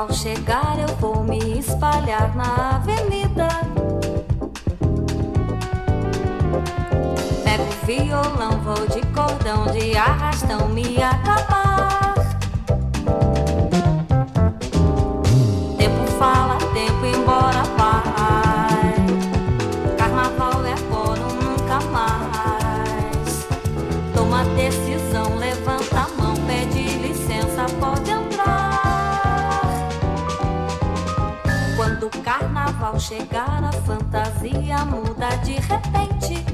[0.00, 3.48] carnaval chegar, eu vou me espalhar na avenida.
[7.44, 12.19] Pego violão, vou de cordão, de arrastão me acabar.
[33.10, 36.44] Chegar a fantasia muda de repente.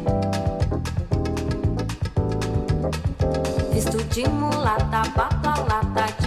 [3.70, 6.25] Visto de mulata, bata lata de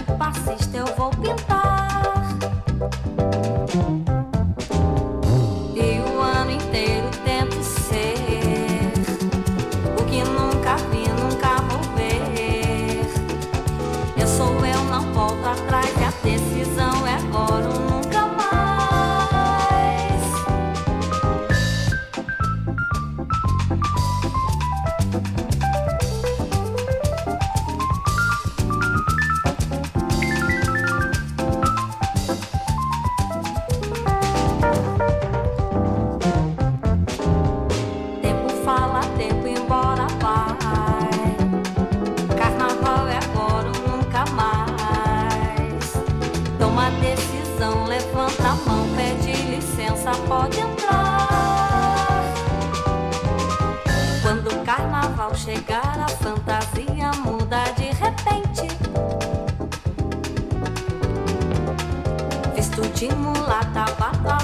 [63.80, 64.39] da bata.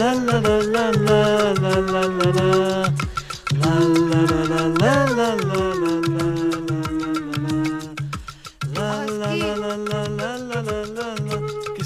[0.00, 0.16] Qu'est-ce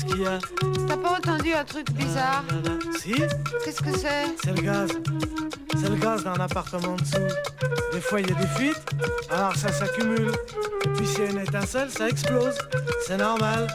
[0.04, 0.38] qu'il y a
[0.86, 2.44] T'as pas entendu un truc bizarre
[3.00, 3.14] Si
[3.64, 4.90] Qu'est-ce que c'est C'est le gaz.
[5.80, 7.16] C'est le gaz d'un appartement en dessous.
[7.92, 8.80] Des fois, il y a des fuites,
[9.28, 10.30] alors ça s'accumule.
[10.84, 12.56] Et puis, s'il y a une étincelle, ça explose.
[13.08, 13.66] C'est normal.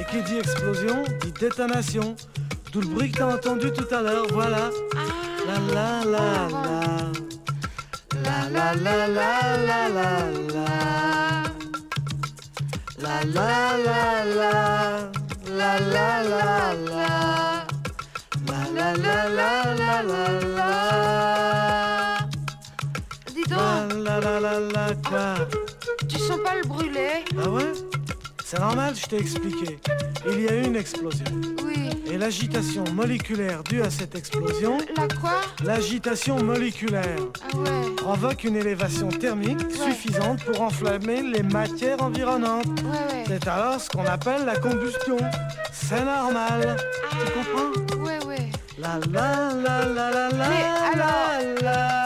[0.00, 2.16] Et qui dit explosion, dit détonation.
[2.72, 4.70] D'où le bruit que t'as entendu tout à l'heure, voilà.
[5.46, 6.80] La la la la.
[8.24, 10.08] La la la la la la
[10.54, 10.68] la.
[12.98, 14.52] La la la la.
[15.54, 17.06] La la la la.
[18.48, 20.22] La la la la la la
[20.56, 20.72] la.
[23.34, 25.36] Dis donc, La la la la la
[26.08, 27.72] tu sens pas le brûler Ah ouais
[28.54, 29.78] C'est normal, je t'ai expliqué.
[30.30, 31.24] Il y a eu une explosion.
[31.64, 31.88] Oui.
[32.04, 35.40] Et l'agitation moléculaire due à cette explosion, La quoi?
[35.64, 37.16] l'agitation moléculaire,
[37.50, 37.94] Ah ouais.
[37.96, 42.66] provoque une élévation thermique suffisante pour enflammer les matières environnantes.
[42.66, 43.24] Ouais, ouais.
[43.26, 45.16] C'est alors ce qu'on appelle la combustion.
[45.72, 46.76] C'est normal.
[47.10, 48.04] Tu comprends?
[48.04, 48.50] Ouais, ouais.
[48.78, 52.01] La la la la la la Mais la la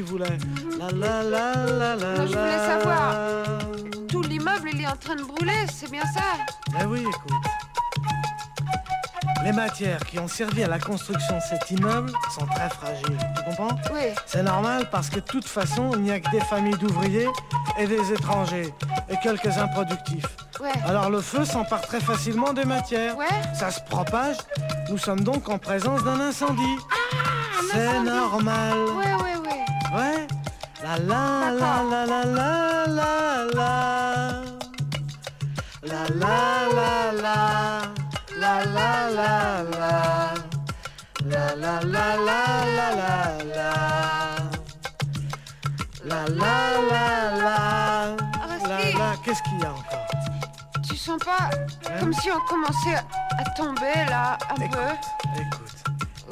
[0.00, 0.38] tu voulais
[0.78, 2.66] La la la la la Moi, je voulais la.
[2.80, 3.14] savoir.
[4.08, 6.22] tout l'immeuble, il est en train de brûler, c'est bien ça?
[6.80, 7.32] Eh oui, écoute.
[9.44, 13.18] Les matières qui ont servi à la construction de cet immeuble sont très fragiles.
[13.36, 13.76] Tu comprends?
[13.92, 14.00] Oui.
[14.26, 17.28] C'est normal parce que de toute façon, il n'y a que des familles d'ouvriers
[17.78, 18.72] et des étrangers
[19.10, 20.26] et quelques improductifs.
[20.60, 20.72] Ouais.
[20.86, 23.16] Alors le feu s'empare très facilement des matières.
[23.18, 23.26] Ouais.
[23.54, 24.36] Ça se propage.
[24.90, 26.76] Nous sommes donc en présence d'un incendie.
[27.72, 28.08] C'est incendie.
[28.10, 28.74] normal.
[28.98, 29.36] Ouais, ouais,
[29.94, 30.26] ouais.
[30.82, 33.72] La la la la la la la la.
[35.82, 36.36] La la
[36.76, 37.36] la la.
[38.40, 39.94] La la la la.
[41.26, 42.40] La la la la
[42.76, 43.12] la la
[43.56, 43.70] la.
[46.04, 46.54] La la
[46.90, 47.06] la
[47.44, 47.56] la.
[48.68, 49.16] La la.
[49.24, 50.06] Qu'est-ce qu'il y a encore
[50.88, 51.50] Tu sens pas
[51.98, 53.02] comme si on commençait
[53.38, 55.79] à tomber là, un peu écoute.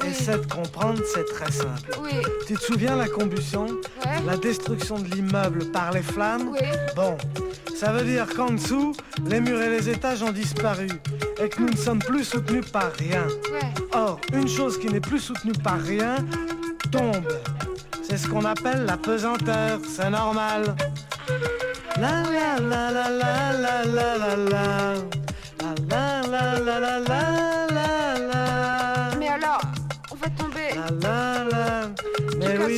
[0.01, 0.09] Oui.
[0.09, 1.91] Essaie de comprendre, c'est très simple.
[2.01, 2.11] Oui.
[2.47, 3.65] Tu te souviens la combustion?
[3.65, 4.21] Ouais.
[4.25, 6.49] La destruction de l'immeuble par les flammes?
[6.51, 6.67] Oui.
[6.95, 7.17] Bon,
[7.77, 10.87] ça veut dire qu'en dessous, les murs et les étages ont disparu
[11.41, 13.25] et que nous ne sommes plus soutenus par rien.
[13.51, 13.73] Ouais.
[13.93, 16.15] Or, une chose qui n'est plus soutenue par rien
[16.91, 17.27] tombe.
[18.03, 20.75] C'est ce qu'on appelle la pesanteur, c'est normal.
[21.97, 24.93] La la la la la la la la la.
[25.89, 27.48] La la la la la la la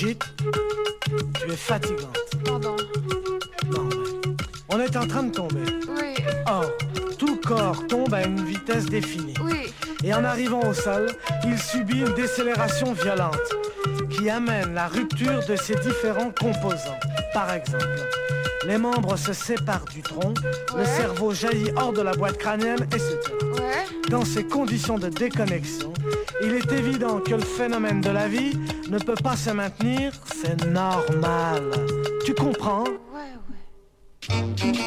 [0.00, 0.24] Brigitte,
[1.44, 2.16] tu es fatigante.
[2.44, 2.76] Pardon.
[3.72, 4.36] Non, mais
[4.68, 5.64] on est en train de tomber.
[5.88, 6.14] Oui,
[6.46, 6.66] Or,
[7.18, 9.34] tout corps tombe à une vitesse définie.
[9.42, 9.72] oui.
[10.04, 11.08] Et en arrivant au sol,
[11.44, 13.40] il subit une décélération violente
[14.10, 17.00] qui amène la rupture de ses différents composants.
[17.34, 17.84] Par exemple,
[18.68, 20.34] les membres se séparent du tronc,
[20.76, 23.16] le cerveau jaillit hors de la boîte crânienne, etc.
[23.54, 24.08] Ouais.
[24.10, 25.92] Dans ces conditions de déconnexion,
[26.42, 28.56] il est évident que le phénomène de la vie
[28.90, 31.70] ne peut pas se maintenir, c'est normal.
[32.24, 32.84] Tu comprends?
[32.84, 34.78] Ouais, ouais.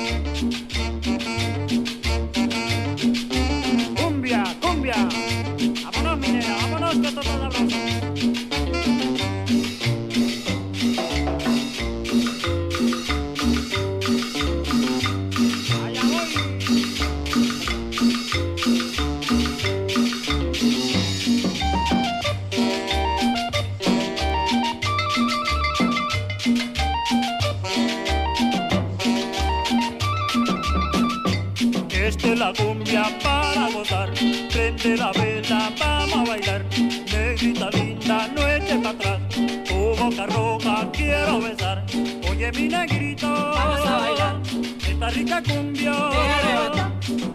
[32.23, 34.09] Es la cumbia para gozar.
[34.51, 36.65] Prende la vela, vamos a bailar.
[37.11, 39.19] Negrita linda, no eches para atrás.
[39.67, 41.83] Tu boca roja quiero besar.
[42.29, 44.41] Oye, mi negrito, vamos a bailar.
[44.87, 45.93] Esta rica cumbia,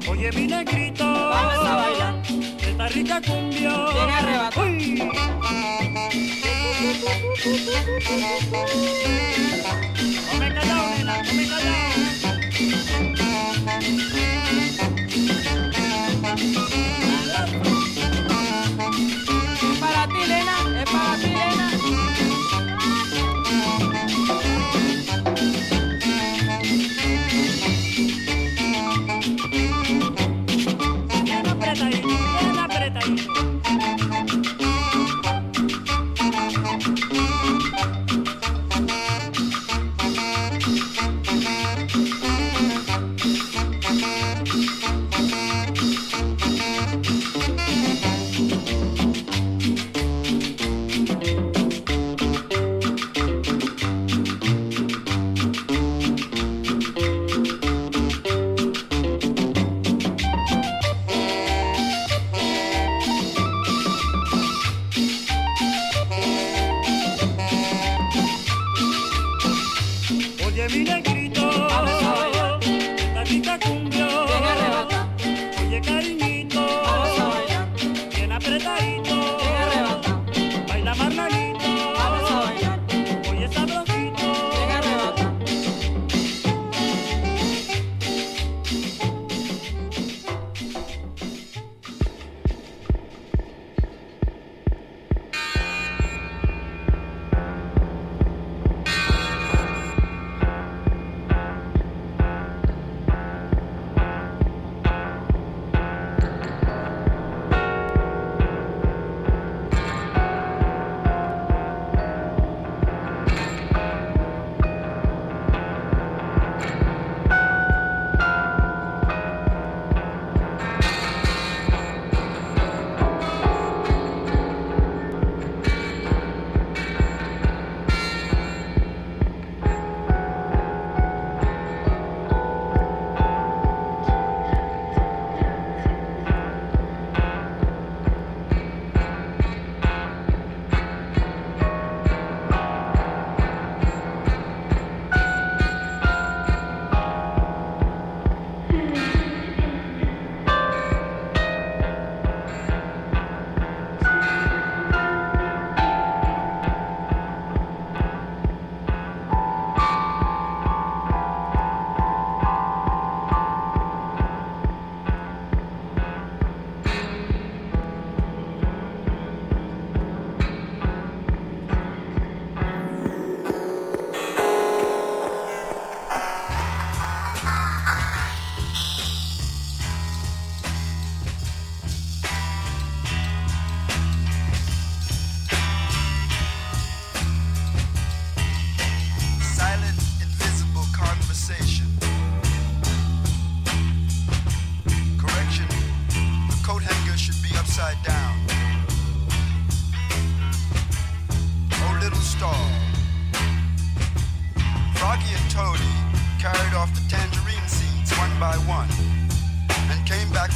[0.09, 2.23] Oye mi negrito, vamos a bailar.
[2.61, 3.73] Esta rica cumbia,
[4.57, 5.03] Uy.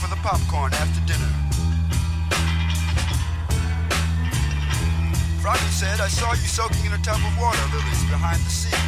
[0.00, 1.28] For the popcorn after dinner.
[5.42, 8.80] Froggy said, I saw you soaking in a tub of water lilies behind the sea.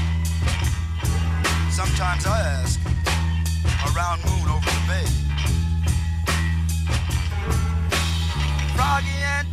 [1.70, 2.80] Sometimes I ask,
[3.84, 5.06] a round moon over the bay.
[8.74, 9.51] Froggy and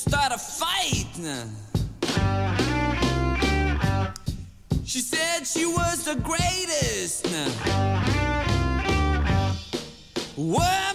[0.00, 1.06] start a fight.
[4.84, 7.26] She said she was the greatest.
[10.36, 10.89] What?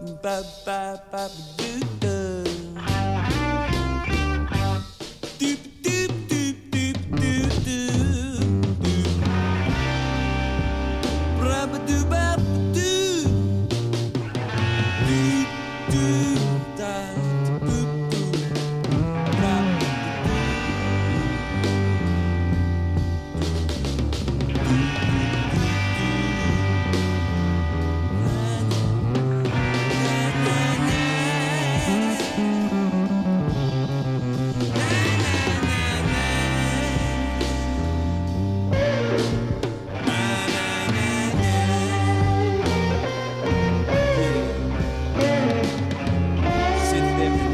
[0.00, 1.79] ba ba ba ba do
[47.20, 47.49] them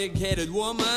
[0.00, 0.89] big headed woman.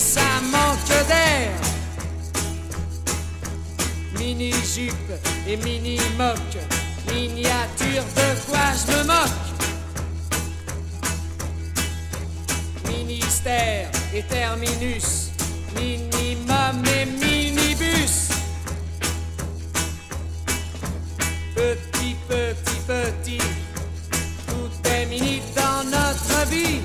[0.00, 1.52] Ça manque d'air.
[4.18, 5.12] Mini jupe
[5.46, 6.38] et mini moc,
[7.12, 9.48] miniature de quoi je me moque?
[12.86, 15.30] Ministère et terminus,
[15.74, 18.28] minimum et minibus.
[21.54, 23.44] Petit, petit, petit,
[24.46, 26.80] tout est mini dans notre vie.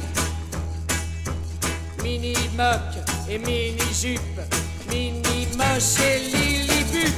[2.04, 2.95] Mini moque
[3.30, 4.42] et mini jupe,
[4.90, 7.14] mini moche et lilliput.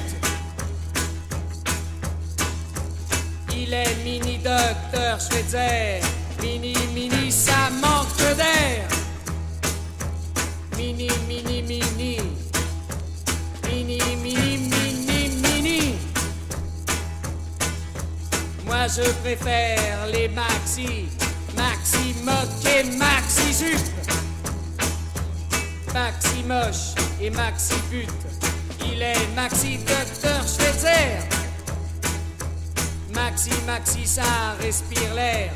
[3.52, 6.02] Il est mini docteur Schweitzer,
[6.42, 8.88] mini mini ça manque d'air.
[10.78, 12.18] Mini mini mini,
[13.64, 15.96] mini mini mini mini.
[18.66, 21.08] Moi je préfère les maxi,
[21.56, 24.07] maxi moque et maxi jupe.
[25.98, 28.10] Maxi moche et maxi pute.
[28.86, 31.18] Il est maxi docteur Schweitzer.
[33.16, 34.22] Maxi, maxi, ça
[34.62, 35.52] respire l'air.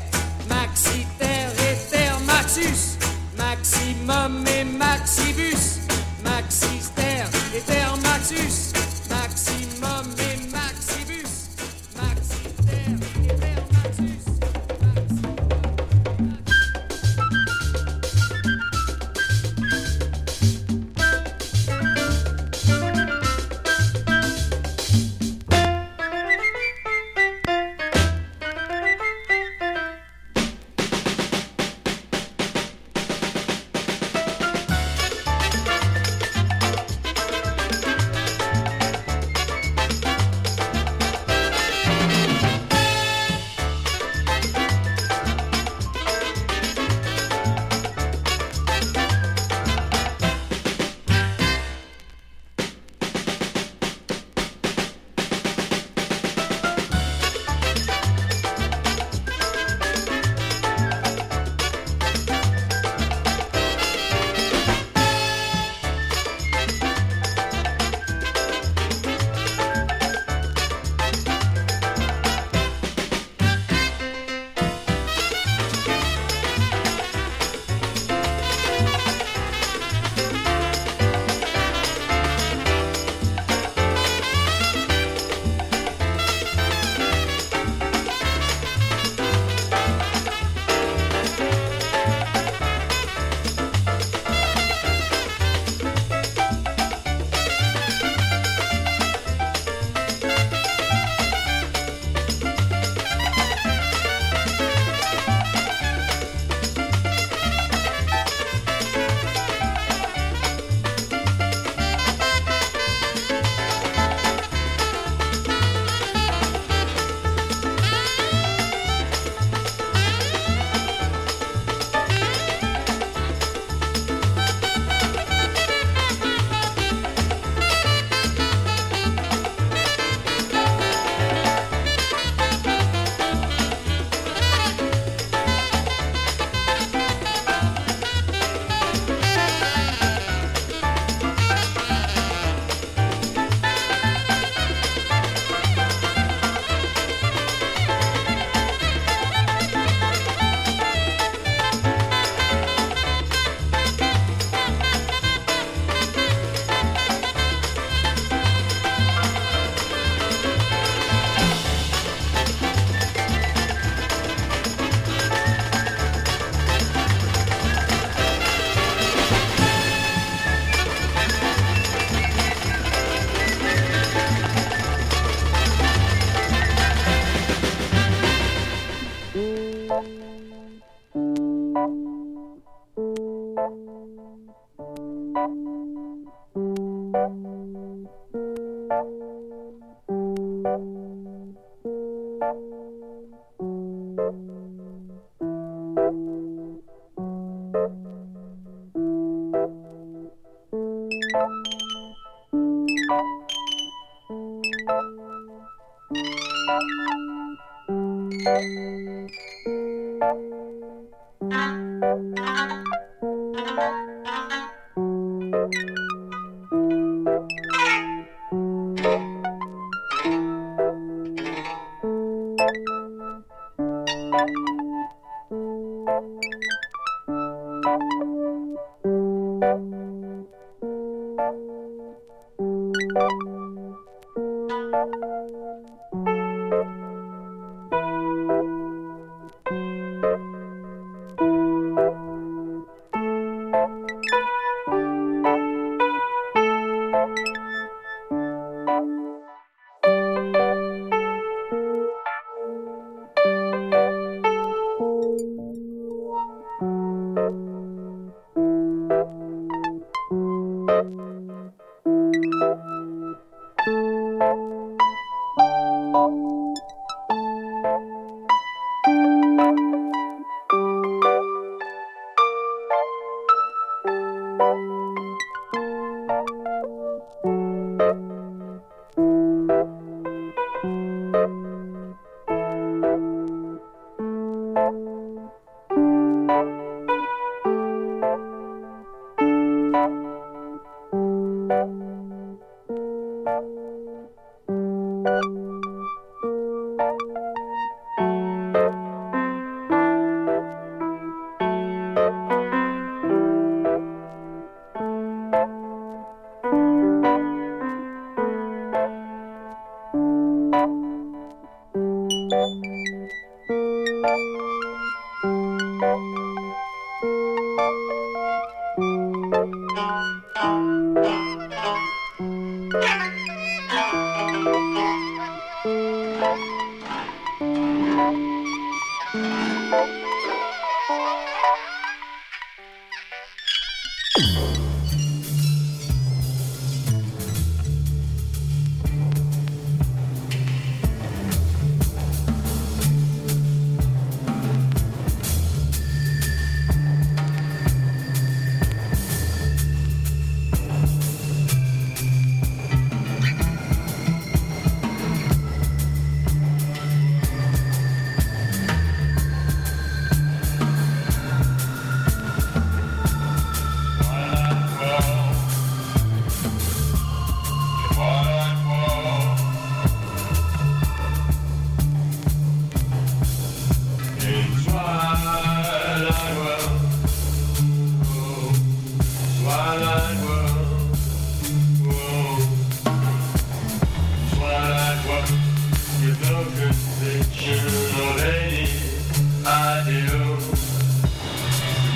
[0.48, 2.98] Maxi, terre et terre, maxus.
[3.38, 5.78] Maximum et maxibus.
[6.24, 7.94] Maxi, terre et terre.
[9.10, 10.31] Maximum et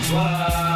[0.08, 0.75] soir.